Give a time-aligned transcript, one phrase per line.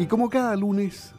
[0.00, 1.12] Y como cada lunes,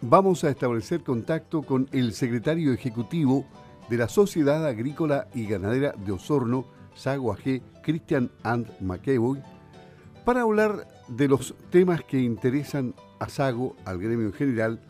[0.00, 3.44] vamos a establecer contacto con el secretario ejecutivo
[3.90, 6.64] de la Sociedad Agrícola y Ganadera de Osorno,
[6.94, 9.42] Sago AG, Christian And McEvoy,
[10.24, 14.80] para hablar de los temas que interesan a Sago, al gremio en general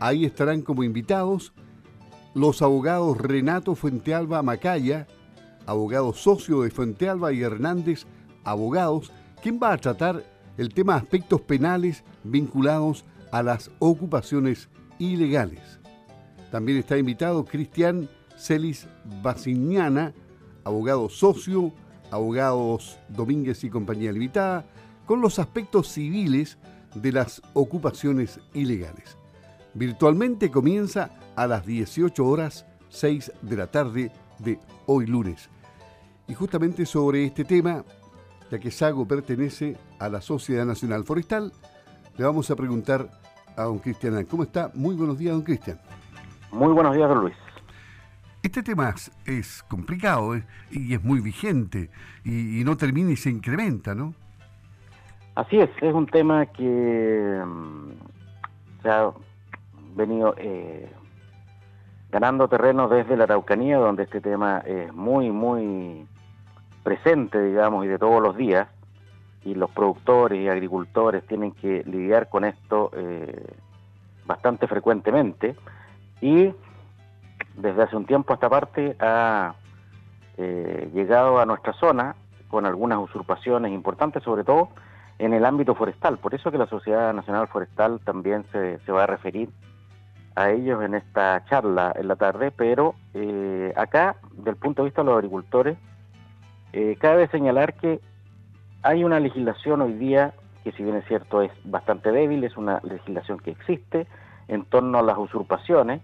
[0.00, 1.52] Ahí estarán como invitados
[2.34, 5.08] los abogados Renato Fuentealba Macaya,
[5.66, 8.06] abogado socio de Fuentealba y Hernández,
[8.44, 9.10] abogados,
[9.42, 10.24] quien va a tratar
[10.56, 15.78] el tema aspectos penales vinculados a las ocupaciones ilegales.
[16.50, 18.88] También está invitado Cristian Celis
[19.22, 20.14] Basiñana,
[20.68, 21.72] abogado socio,
[22.10, 24.66] abogados Domínguez y Compañía Limitada,
[25.06, 26.58] con los aspectos civiles
[26.94, 29.16] de las ocupaciones ilegales.
[29.74, 35.48] Virtualmente comienza a las 18 horas 6 de la tarde de hoy lunes.
[36.26, 37.84] Y justamente sobre este tema,
[38.50, 41.52] ya que Sago pertenece a la Sociedad Nacional Forestal,
[42.16, 43.08] le vamos a preguntar
[43.56, 44.22] a don Cristian.
[44.26, 44.70] ¿Cómo está?
[44.74, 45.80] Muy buenos días, don Cristian.
[46.52, 47.34] Muy buenos días, don Luis.
[48.42, 48.94] Este tema
[49.26, 50.44] es, complicado ¿eh?
[50.70, 51.90] y es muy vigente
[52.24, 54.14] y, no termina y se incrementa, ¿no?
[55.34, 59.10] Así es, es un tema que mm, se ha
[59.96, 60.88] venido eh,
[62.10, 66.06] ganando terreno desde la Araucanía, donde este tema es muy, muy
[66.82, 68.68] presente, digamos, y de todos los días,
[69.44, 73.54] y los productores y agricultores tienen que lidiar con esto eh,
[74.26, 75.56] bastante frecuentemente,
[76.20, 76.52] y
[77.58, 79.54] desde hace un tiempo esta parte ha
[80.36, 82.16] eh, llegado a nuestra zona
[82.48, 84.70] con algunas usurpaciones importantes, sobre todo
[85.18, 86.18] en el ámbito forestal.
[86.18, 89.50] Por eso que la Sociedad Nacional Forestal también se, va a referir
[90.36, 95.02] a ellos en esta charla en la tarde, pero eh, acá, del punto de vista
[95.02, 95.76] de los agricultores,
[96.72, 98.00] eh, cabe señalar que
[98.82, 100.32] hay una legislación hoy día
[100.62, 104.06] que si bien es cierto es bastante débil, es una legislación que existe
[104.48, 106.02] en torno a las usurpaciones,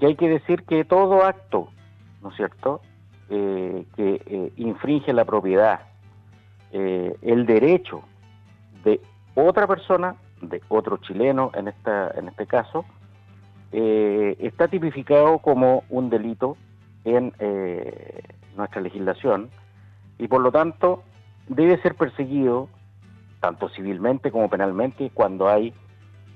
[0.00, 1.68] y hay que decir que todo acto,
[2.22, 2.80] ¿no es cierto?,
[3.30, 5.80] eh, que eh, infringe la propiedad,
[6.72, 8.02] eh, el derecho
[8.84, 9.00] de
[9.34, 12.84] otra persona, de otro chileno en, esta, en este caso,
[13.70, 16.56] está tipificado como un delito
[17.04, 17.34] en
[18.56, 19.50] nuestra legislación
[20.16, 21.02] y por lo tanto
[21.48, 22.70] debe ser perseguido
[23.40, 25.74] tanto civilmente como penalmente cuando hay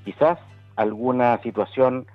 [0.04, 0.38] quizás
[0.76, 2.06] alguna situación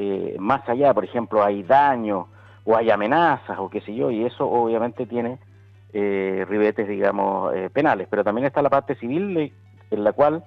[0.00, 2.28] eh, más allá, por ejemplo, hay daño
[2.64, 5.40] o hay amenazas o qué sé yo, y eso obviamente tiene
[5.92, 8.06] eh, ribetes, digamos, eh, penales.
[8.08, 9.52] Pero también está la parte civil
[9.90, 10.44] en la cual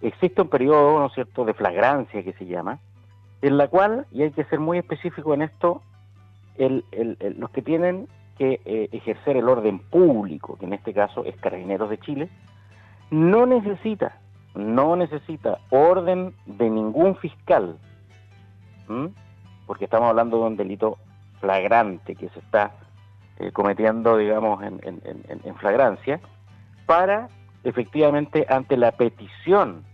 [0.00, 2.78] existe un periodo, ¿no es cierto?, de flagrancia que se llama,
[3.42, 5.82] en la cual, y hay que ser muy específico en esto,
[6.56, 11.98] los que tienen que ejercer el orden público, que en este caso es Carabineros de
[11.98, 12.30] Chile,
[13.10, 14.18] no necesita,
[14.54, 17.76] no necesita orden de ningún fiscal
[19.66, 20.98] porque estamos hablando de un delito
[21.40, 22.72] flagrante que se está
[23.38, 26.20] eh, cometiendo, digamos, en, flagrancia,
[26.86, 27.28] para
[27.64, 29.84] efectivamente ante la petición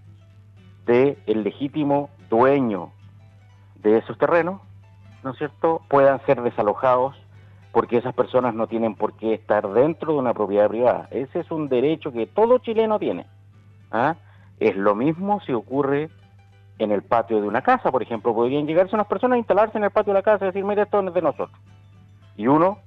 [0.86, 2.90] del legítimo dueño
[3.76, 4.60] de esos terrenos,
[5.22, 7.16] ¿no es cierto?, puedan ser desalojados
[7.72, 11.08] porque esas personas no tienen por qué estar dentro de una propiedad privada.
[11.10, 13.26] Ese es un derecho que todo chileno tiene.
[13.90, 14.14] ¿ah?
[14.60, 16.08] Es lo mismo si ocurre
[16.78, 18.34] en el patio de una casa, por ejemplo.
[18.34, 20.82] Podrían llegarse unas personas a instalarse en el patio de la casa y decir, mire,
[20.82, 21.58] esto es de nosotros.
[22.36, 22.78] Y uno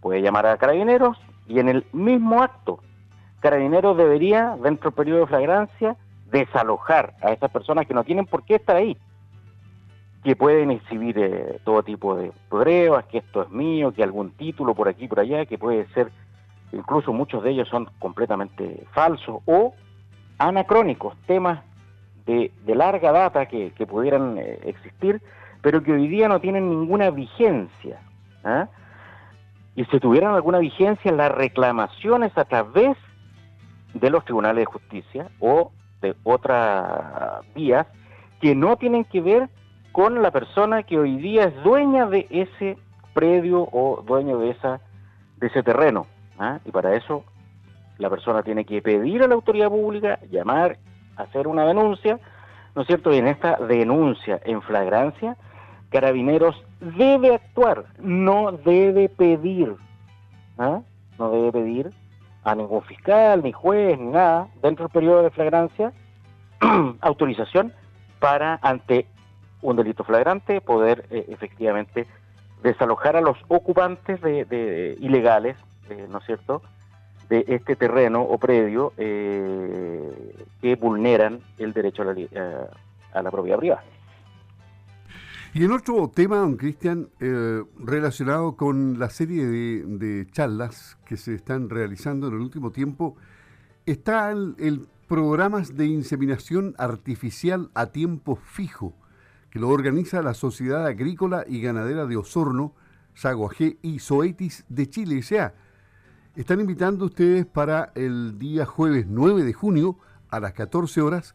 [0.00, 2.80] puede llamar a carabineros y en el mismo acto,
[3.40, 5.96] carabineros debería, dentro del periodo de flagrancia,
[6.30, 8.96] desalojar a esas personas que no tienen por qué estar ahí,
[10.24, 14.74] que pueden exhibir eh, todo tipo de pruebas, que esto es mío, que algún título
[14.74, 16.10] por aquí, por allá, que puede ser,
[16.72, 19.74] incluso muchos de ellos son completamente falsos o
[20.38, 21.60] anacrónicos, temas
[22.26, 25.20] de, larga data que, pudieran eh, existir,
[25.60, 28.00] pero que hoy día no tienen ninguna vigencia.
[28.44, 28.68] ¿ah?
[29.74, 32.96] y si tuvieran alguna vigencia las reclamaciones a través
[33.94, 37.86] de los tribunales de justicia o de otras vías
[38.40, 39.48] que no tienen que ver
[39.92, 42.76] con la persona que hoy día es dueña de ese
[43.14, 44.80] predio o dueño de esa
[45.36, 46.06] de ese terreno.
[46.38, 46.60] ¿ah?
[46.64, 47.24] Y para eso
[47.98, 50.78] la persona tiene que pedir a la autoridad pública, llamar,
[51.16, 52.18] hacer una denuncia,
[52.74, 53.12] ¿no es cierto?
[53.12, 55.36] Y en esta denuncia en flagrancia,
[55.90, 59.76] Carabineros debe actuar, no debe pedir,
[60.58, 60.80] ¿ah?
[61.18, 61.90] no debe pedir
[62.44, 65.92] a ningún fiscal, ni juez, ni nada, dentro del periodo de flagrancia,
[67.00, 67.72] autorización
[68.18, 69.06] para, ante
[69.60, 72.06] un delito flagrante, poder eh, efectivamente
[72.62, 75.56] desalojar a los ocupantes de, ilegales,
[75.90, 76.62] eh, ¿no es cierto?,
[77.28, 82.14] de este terreno o predio eh, que vulneran el derecho a la,
[83.12, 83.84] a la propiedad privada.
[85.54, 91.34] Y en otro tema, don Cristian, eh, relacionado con la serie de, charlas que se
[91.34, 93.16] están realizando en el último tiempo,
[93.84, 98.94] está el, el programas de inseminación artificial a tiempo fijo,
[99.50, 102.74] que lo organiza la Sociedad Agrícola y Ganadera de Osorno,
[103.12, 105.54] Saguajé y Zoetis de Chile sea,
[106.34, 109.98] Están invitando ustedes para el día jueves 9 de junio
[110.30, 111.34] a las 14 horas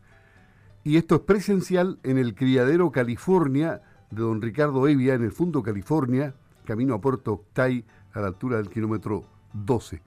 [0.84, 5.62] y esto es presencial en el Criadero California de don Ricardo Evia en el Fundo
[5.62, 6.34] California,
[6.66, 10.02] camino a Puerto Octay, a la altura del kilómetro 12.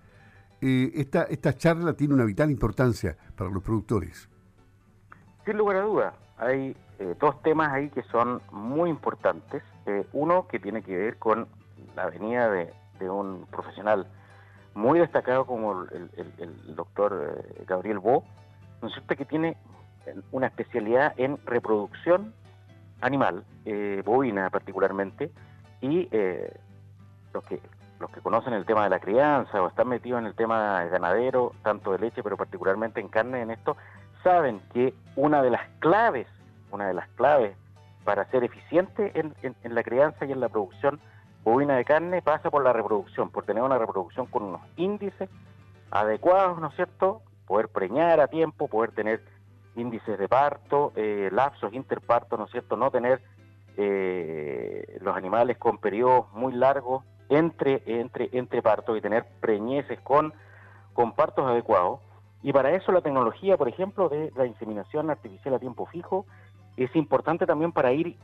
[0.60, 4.28] Eh, esta, esta charla tiene una vital importancia para los productores.
[5.44, 9.62] Sin lugar a duda, hay eh, dos temas ahí que son muy importantes.
[9.86, 11.46] Eh, uno que tiene que ver con
[11.94, 12.72] la venida de,
[13.08, 14.06] un profesional
[14.74, 18.24] muy destacado como el, doctor Gabriel Bo,
[18.82, 19.16] ¿no es cierto?
[19.16, 19.56] que tiene
[20.32, 22.34] una especialidad en reproducción
[23.00, 25.30] animal, eh, bovina particularmente,
[25.80, 26.52] y eh,
[27.32, 27.60] los que
[28.00, 31.52] los que conocen el tema de la crianza o están metidos en el tema ganadero,
[31.62, 33.76] tanto de leche, pero particularmente en carne en esto,
[34.24, 36.26] saben que una de las claves,
[36.70, 37.54] una de las claves
[38.04, 40.98] para ser eficiente en, en la crianza y en la producción
[41.44, 45.28] bovina de carne pasa por la reproducción, por tener una reproducción con unos índices
[45.90, 47.22] adecuados, ¿no es cierto?
[47.46, 49.22] Poder preñar a tiempo, poder tener
[49.76, 52.76] índices de parto, eh, lapsos interparto, ¿no es cierto?
[52.76, 53.20] No tener
[53.76, 60.34] eh, los animales con periodos muy largos entre, entre, entre partos y tener preñeces con,
[60.92, 62.00] con partos adecuados.
[62.42, 66.26] Y para eso la tecnología, por ejemplo, de la inseminación artificial a tiempo fijo
[66.76, 68.16] es importante también para ir,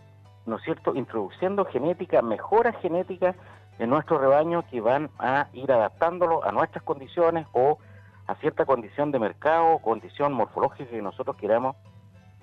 [0.47, 3.37] ¿no es cierto?, introduciendo genética, mejoras genéticas
[3.79, 7.79] en nuestro rebaño que van a ir adaptándolo a nuestras condiciones o
[8.27, 11.77] a cierta condición de mercado, condición morfológica que nosotros queramos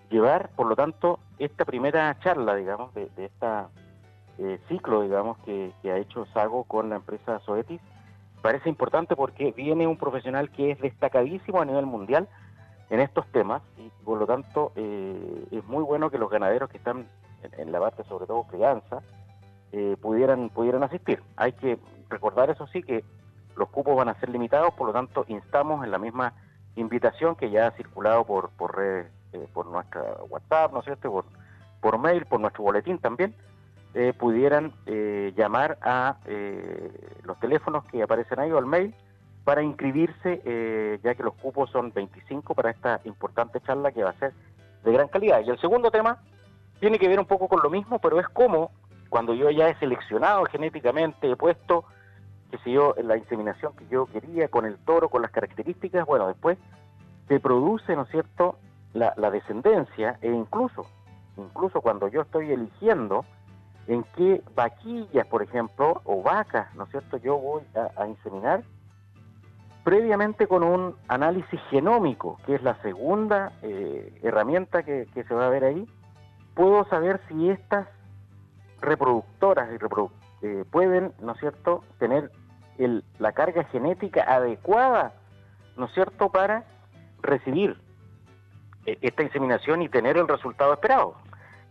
[0.10, 0.50] llevar.
[0.56, 3.70] Por lo tanto, esta primera charla, digamos, de, de esta
[4.40, 7.82] eh, ciclo, digamos, que, ha hecho Sago con la empresa Zoetis,
[8.42, 12.28] parece importante porque viene un profesional que es destacadísimo a nivel mundial
[12.90, 16.78] en estos temas y por lo tanto eh, es muy bueno que los ganaderos que
[16.78, 17.08] están
[17.57, 19.01] en, la parte sobre todo crianza
[19.72, 21.22] eh, pudieran pudieran asistir.
[21.36, 21.80] Hay que
[22.10, 23.04] recordar eso sí que
[23.56, 26.34] los cupos van a ser limitados, por lo tanto instamos en la misma
[26.75, 31.12] invitación que ya ha circulado por, por redes, eh, por nuestra WhatsApp, ¿no es cierto?,
[31.12, 31.25] por,
[31.81, 33.36] por mail, por nuestro boletín también,
[33.94, 36.18] eh, pudieran eh, llamar a
[37.24, 38.95] los teléfonos que aparecen ahí o al mail
[39.44, 44.19] para inscribirse, ya que los cupos son 25 para esta importante charla que va a
[44.19, 44.33] ser
[44.83, 45.42] de gran calidad.
[45.45, 46.18] Y el segundo tema
[46.83, 48.71] tiene que ver un poco con lo mismo, pero es como
[49.07, 51.85] cuando yo ya he seleccionado genéticamente, he puesto
[52.52, 56.28] que sé yo, la inseminación que yo quería con el toro, con las características, bueno,
[56.28, 56.57] después
[57.30, 58.57] se produce, ¿no es cierto?,
[58.92, 60.85] la, descendencia e incluso,
[61.37, 63.23] incluso cuando yo estoy eligiendo
[63.87, 67.63] en qué vaquillas, por ejemplo, o vacas, ¿no es cierto?, yo voy
[67.95, 68.61] a, inseminar,
[69.85, 75.49] previamente con un análisis genómico, que es la segunda eh, herramienta que, se va a
[75.49, 75.87] ver ahí,
[76.56, 77.88] puedo saber si estas
[78.81, 82.31] reproductoras y eh, pueden, ¿no es cierto?, tener
[83.19, 85.14] la carga genética adecuada,
[85.78, 86.66] ¿no es cierto?, para
[87.22, 87.78] recibir
[88.86, 91.16] eh, esta inseminación y tener el resultado esperado.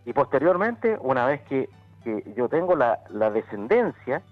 [0.05, 1.69] Y posteriormente, una vez que,
[2.35, 2.99] yo tengo la,
[3.33, 4.23] descendencia,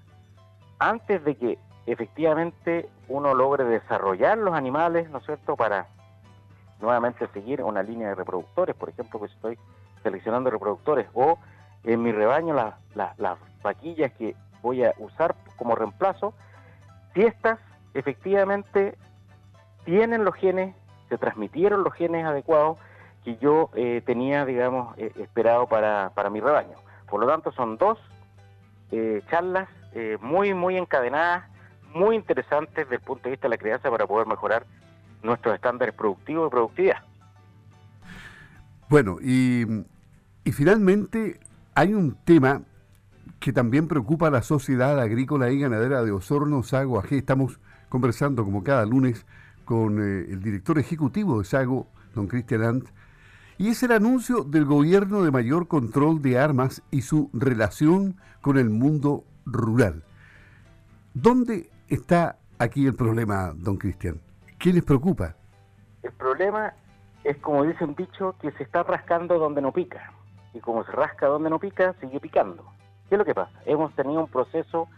[0.81, 5.87] antes de que efectivamente uno logre desarrollar los animales, ¿no es cierto?, para
[6.81, 9.59] nuevamente seguir una línea de reproductores, por ejemplo, que estoy
[10.03, 11.39] seleccionando reproductores, o
[11.85, 12.55] en mi rebaño
[12.95, 16.35] las vaquillas que voy a usar como reemplazo,
[17.15, 17.59] si estas
[17.95, 18.97] efectivamente
[19.85, 20.75] tienen los genes,
[21.09, 22.79] se transmitieron los genes adecuados
[23.25, 26.77] que yo eh, tenía, digamos, eh, esperado para, para, mi rebaño.
[27.09, 27.99] Por lo tanto, son dos
[28.93, 29.69] eh, charlas
[30.21, 31.51] muy, muy encadenadas,
[31.93, 34.65] muy interesantes desde el punto de vista de la crianza para poder mejorar
[35.21, 37.03] nuestros estándares productivos y productividad.
[38.91, 39.65] Bueno, y,
[40.51, 41.39] finalmente
[41.77, 42.63] hay un tema
[43.39, 47.13] que también preocupa a la sociedad agrícola y ganadera de Osorno, Sago, AG.
[47.13, 49.27] Estamos conversando como cada lunes
[49.65, 52.89] con eh, el director ejecutivo de Sago, don Cristian Ant,
[53.59, 58.59] y es el anuncio del gobierno de mayor control de armas y su relación con
[58.59, 60.03] el mundo rural.
[61.15, 64.21] ¿Dónde está aquí el problema, don Cristian?
[64.59, 65.37] ¿Qué les preocupa?
[66.03, 66.75] El problema
[67.25, 70.13] es, como dice un dicho, que se está rascando donde no pica.
[70.55, 72.65] Y como se rasca donde no pica, sigue picando.
[73.09, 73.53] ¿Qué es lo que pasa?
[73.67, 74.89] Hemos tenido un proceso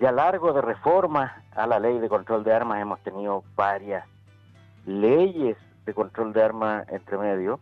[0.00, 4.04] ya largo de reformas a la ley de control de armas, hemos tenido varias
[4.84, 7.60] leyes de control de armas entre medio,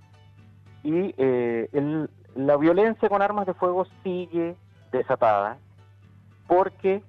[0.82, 1.68] y eh,
[2.34, 4.56] la violencia con armas de fuego sigue
[4.92, 5.58] desatada
[6.46, 7.02] porque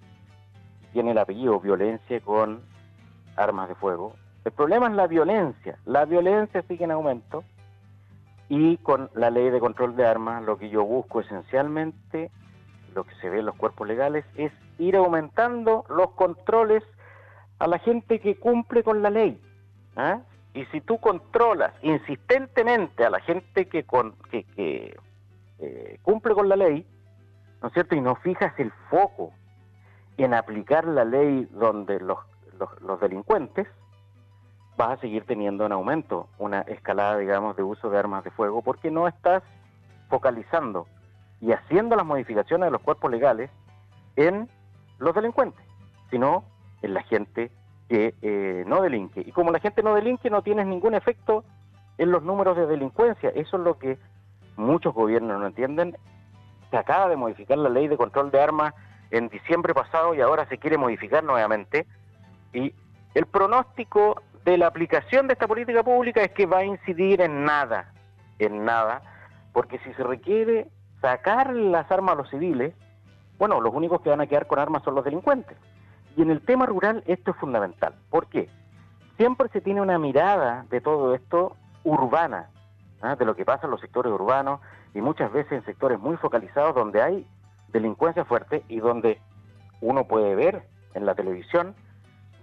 [0.92, 2.62] tiene el apellido violencia con
[3.38, 4.14] armas de fuego.
[4.44, 7.44] El problema es la violencia, la violencia sigue en aumento
[8.50, 12.32] y con la ley de control de armas lo que yo busco esencialmente
[12.94, 16.84] lo que se ve en los cuerpos legales es ir aumentando los controles
[17.60, 19.40] a la gente que cumple con la ley.
[19.96, 20.22] ¿ah?
[20.54, 24.98] Y si tú controlas insistentemente a la gente que, con, que,
[25.60, 26.86] eh, cumple con la ley,
[27.62, 27.96] ¿no es cierto?
[27.96, 29.32] Y no fijas el foco
[30.18, 32.20] en aplicar la ley donde los,
[32.60, 33.68] los, los delincuentes,
[34.78, 38.62] vas a seguir teniendo un aumento, una escalada, digamos, de uso de armas de fuego,
[38.62, 39.44] porque no estás
[40.10, 40.88] focalizando
[41.40, 43.50] y haciendo las modificaciones de los cuerpos legales
[44.16, 44.50] en
[45.00, 45.66] los delincuentes,
[46.10, 46.44] sino
[46.82, 47.52] en la gente
[47.90, 49.22] que eh, no delinque.
[49.22, 51.44] Y como la gente no delinque, no tienes ningún efecto
[51.98, 53.30] en los números de delincuencia.
[53.30, 53.98] Eso es lo que
[54.56, 55.98] muchos gobiernos no entienden.
[56.70, 58.74] Se acaba de modificar la ley de control de armas
[59.10, 61.86] en diciembre pasado y ahora se quiere modificar nuevamente.
[62.54, 62.74] Y
[63.14, 67.46] el pronóstico de la aplicación de esta política pública es que va a incidir en
[67.46, 67.94] nada,
[68.40, 69.02] en nada,
[69.54, 70.68] porque si se requiere
[71.02, 72.74] sacar las armas a los civiles,
[73.38, 75.58] bueno, los únicos que van a quedar con armas son los delincuentes.
[76.16, 77.96] Y en el tema rural esto es fundamental.
[78.10, 78.50] ¿Por qué?
[79.18, 82.50] Siempre se tiene una mirada de todo esto urbana,
[83.02, 83.16] ¿ah?
[83.16, 84.60] de lo que pasa en los sectores urbanos
[84.94, 87.28] y muchas veces en sectores muy focalizados donde hay
[87.70, 89.20] delincuencia fuerte y donde
[89.80, 91.76] uno puede ver en la televisión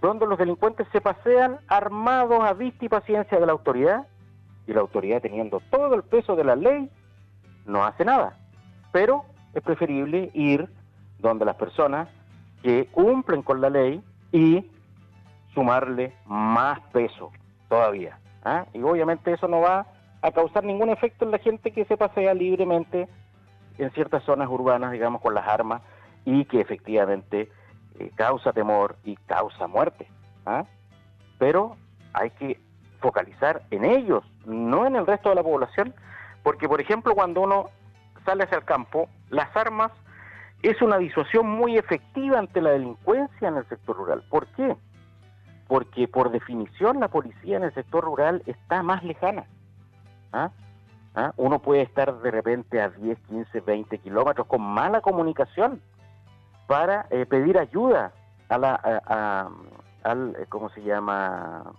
[0.01, 4.07] donde los delincuentes se pasean armados a vista y paciencia de la autoridad
[4.67, 6.89] y la autoridad teniendo todo el peso de la ley
[7.65, 8.39] no hace nada
[8.91, 10.67] pero es preferible ir
[11.19, 12.07] donde las personas
[12.63, 14.01] que cumplen con la ley
[14.31, 14.65] y
[15.53, 17.31] sumarle más peso
[17.67, 18.19] todavía.
[18.43, 18.65] ¿ah?
[18.73, 19.87] Y obviamente eso no va
[20.21, 23.07] a causar ningún efecto en la gente que se pasea libremente
[23.77, 25.81] en ciertas zonas urbanas, digamos, con las armas
[26.25, 27.49] y que efectivamente
[28.15, 30.07] causa temor y causa muerte.
[30.45, 30.65] ¿ah?
[31.37, 31.75] Pero
[32.13, 32.59] hay que
[32.99, 35.93] focalizar en ellos, no en el resto de la población,
[36.43, 37.69] porque por ejemplo cuando uno
[38.25, 39.91] sale hacia el campo, las armas
[40.61, 44.23] es una disuasión muy efectiva ante la delincuencia en el sector rural.
[44.29, 44.75] ¿Por qué?
[45.67, 49.45] Porque por definición la policía en el sector rural está más lejana.
[50.33, 50.51] ¿Ah?
[51.15, 51.33] ¿Ah?
[51.37, 55.81] Uno puede estar de repente a 10, 15, 20 kilómetros con mala comunicación
[56.69, 58.13] para eh, pedir ayuda
[58.47, 58.75] a la,
[60.03, 61.73] al, eh, ¿cómo se llama?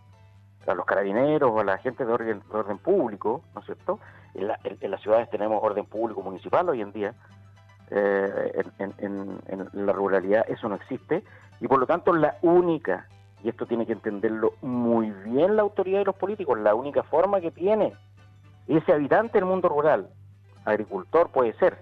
[0.67, 4.01] A los carabineros o a la gente de orden, de orden público, ¿no es cierto?
[4.35, 7.15] En, las ciudades tenemos orden público municipal hoy en día,
[7.91, 8.65] eh,
[8.99, 9.39] en,
[9.73, 11.23] la ruralidad eso no existe,
[11.61, 13.07] y por lo tanto la única,
[13.45, 17.41] y esto tiene que entenderlo muy bien la autoridad y los políticos, la única forma
[17.41, 17.95] que tiene
[18.67, 20.09] ese habitante del mundo rural,
[20.65, 21.79] agricultor puede ser,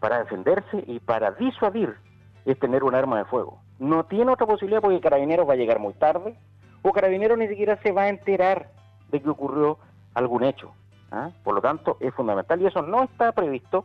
[0.00, 1.96] para defenderse y para disuadir,
[2.44, 3.60] es tener un arma de fuego.
[3.78, 6.36] No tiene otra posibilidad porque Carabineros va a llegar muy tarde,
[6.82, 8.70] o Carabineros ni siquiera se va a enterar
[9.10, 9.78] de que ocurrió
[10.14, 10.72] algún hecho.
[11.10, 11.30] ¿ah?
[11.44, 13.84] Por lo tanto, es fundamental y eso no está previsto.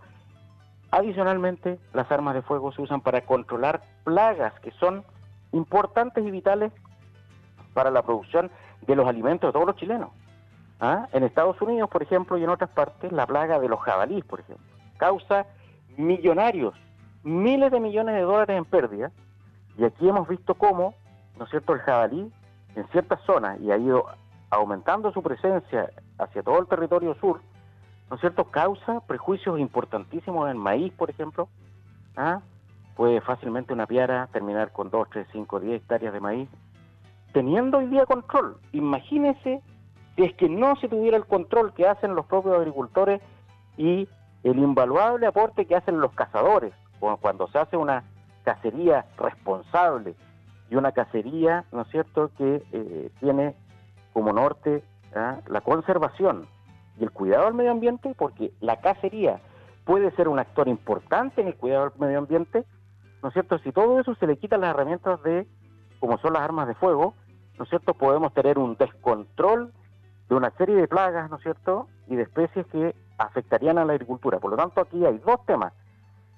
[0.92, 5.04] Adicionalmente, las armas de fuego se usan para controlar plagas que son
[5.52, 6.72] importantes y vitales
[7.74, 8.52] para la producción
[8.82, 10.10] de los alimentos de todos los chilenos.
[10.80, 11.08] ¿ah?
[11.12, 14.42] En Estados Unidos, por ejemplo, y en otras partes, la plaga de los jabalíes, por
[14.42, 14.66] ejemplo,
[14.98, 15.48] causa
[15.98, 16.74] millonarios,
[17.24, 19.12] miles de millones de dólares en pérdida.
[19.78, 20.94] Y aquí hemos visto cómo,
[21.38, 22.32] ¿no es cierto?, el jabalí
[22.76, 24.06] en ciertas zonas y ha ido
[24.50, 27.42] aumentando su presencia hacia todo el territorio sur,
[28.10, 31.50] ¿no es cierto?, causa prejuicios importantísimos en maíz, por ejemplo.
[32.16, 32.42] ¿ah?
[32.96, 36.50] Puede fácilmente una piara terminar con 2, 3, 5, 10 hectáreas de maíz.
[37.32, 39.62] Teniendo hoy día control, imagínese
[40.16, 43.22] si es que no se tuviera el control que hacen los propios agricultores
[43.78, 44.08] y
[44.44, 46.74] el invaluable aporte que hacen los cazadores
[47.20, 48.04] cuando se hace una
[48.44, 50.16] cacería responsable
[50.70, 53.56] y una cacería, ¿no es cierto?, que eh, tiene
[54.14, 54.84] como norte
[55.16, 55.40] ¿ah?
[55.48, 56.48] la conservación
[57.00, 59.42] y el cuidado del medio ambiente, porque la cacería
[59.86, 62.64] puede ser un actor importante en el cuidado del medio ambiente,
[63.22, 63.58] ¿no es cierto?
[63.60, 65.48] Si todo eso se le quita las herramientas de,
[66.00, 67.16] como son las armas de fuego,
[67.58, 67.94] ¿no es cierto?
[67.94, 69.74] Podemos tener un descontrol
[70.30, 71.88] de una serie de plagas, ¿no es cierto?
[72.08, 74.40] Y de especies que afectarían a la agricultura.
[74.40, 75.74] Por lo tanto, aquí hay dos temas.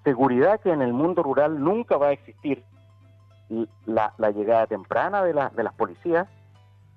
[0.03, 2.63] Seguridad que en el mundo rural nunca va a existir
[3.85, 6.27] la, llegada temprana de, de las policías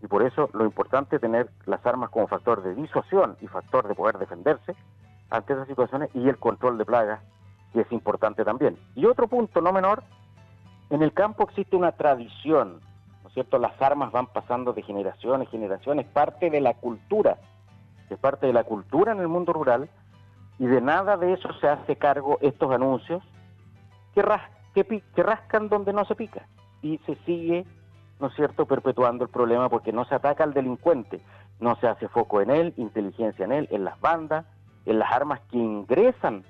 [0.02, 3.88] y por eso lo importante es tener las armas como factor de disuasión y factor
[3.88, 4.74] de poder defenderse
[5.30, 7.20] ante esas situaciones y el control de plagas,
[7.72, 8.78] que es importante también.
[8.94, 10.02] Y otro punto no menor,
[10.90, 12.80] en el campo existe una tradición,
[13.22, 13.58] ¿no es cierto?
[13.58, 17.38] Las armas van pasando de generación en generación, es parte de la cultura,
[18.14, 19.88] es parte de la cultura en el mundo rural
[20.58, 23.22] y de nada de eso se hace cargo estos anuncios
[24.14, 26.46] que, rascan donde no se pica
[26.82, 27.64] y se sigue,
[28.20, 31.20] ¿no es cierto?, perpetuando el problema porque no se ataca al delincuente,
[31.60, 34.46] no se hace foco en él, inteligencia en él, en las bandas,
[34.86, 36.44] en las armas que ingresan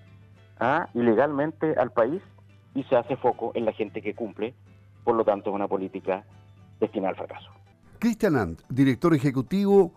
[0.60, 0.88] ¿ah?
[0.94, 2.22] ilegalmente al país
[2.74, 4.54] y se hace foco en la gente que cumple,
[5.04, 6.24] por lo tanto es una política
[6.80, 7.50] destinada al fracaso.
[7.98, 9.92] Cristian Ant, director ejecutivo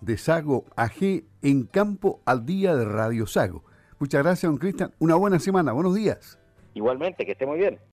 [0.00, 3.64] de Sago AG en Campo al Día de Radio Sago.
[3.98, 4.92] Muchas gracias, don Cristian.
[4.98, 5.72] Una buena semana.
[5.72, 6.38] Buenos días.
[6.74, 7.80] Igualmente, que esté muy bien.